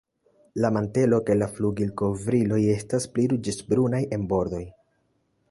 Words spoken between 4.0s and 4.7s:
en bordoj.